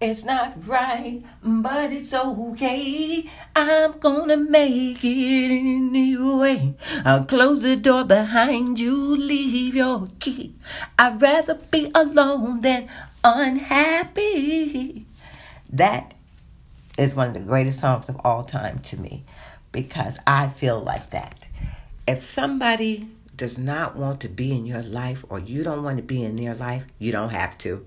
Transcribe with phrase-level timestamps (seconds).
[0.00, 3.28] It's not right, but it's okay.
[3.56, 6.76] I'm gonna make it anyway.
[7.04, 10.54] I'll close the door behind you, leave your key.
[10.96, 12.88] I'd rather be alone than
[13.24, 15.04] unhappy.
[15.68, 16.14] That
[16.96, 19.24] is one of the greatest songs of all time to me
[19.72, 21.44] because I feel like that.
[22.06, 26.04] If somebody does not want to be in your life or you don't want to
[26.04, 27.84] be in their life, you don't have to.